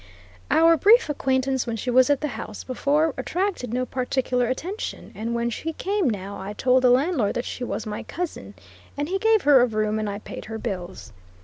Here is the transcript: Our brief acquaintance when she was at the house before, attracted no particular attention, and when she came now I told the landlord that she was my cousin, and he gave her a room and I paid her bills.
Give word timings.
Our 0.49 0.77
brief 0.77 1.09
acquaintance 1.09 1.67
when 1.67 1.75
she 1.75 1.91
was 1.91 2.09
at 2.09 2.21
the 2.21 2.29
house 2.29 2.63
before, 2.63 3.13
attracted 3.17 3.71
no 3.71 3.85
particular 3.85 4.47
attention, 4.47 5.11
and 5.13 5.35
when 5.35 5.51
she 5.51 5.73
came 5.73 6.09
now 6.09 6.37
I 6.41 6.53
told 6.53 6.81
the 6.81 6.89
landlord 6.89 7.35
that 7.35 7.45
she 7.45 7.63
was 7.63 7.85
my 7.85 8.01
cousin, 8.01 8.55
and 8.97 9.09
he 9.09 9.19
gave 9.19 9.43
her 9.43 9.61
a 9.61 9.67
room 9.67 9.99
and 9.99 10.09
I 10.09 10.17
paid 10.17 10.45
her 10.45 10.57
bills. 10.57 11.13